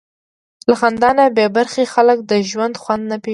له 0.69 0.73
خندا 0.79 1.09
نه 1.17 1.23
بېبرخې 1.37 1.83
خلک 1.93 2.17
د 2.31 2.33
ژوند 2.49 2.75
خوند 2.81 3.03
نه 3.11 3.17
پېژني. 3.21 3.29